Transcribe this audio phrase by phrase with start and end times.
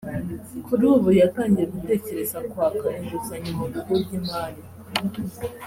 [0.65, 4.61] kuri ubu yatangiye gutekereza kwaka inguzanyo mu bigo by’imari